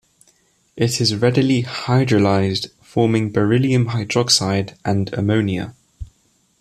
[0.75, 5.75] It is readily hydrolysed forming beryllium hydroxide and ammonia.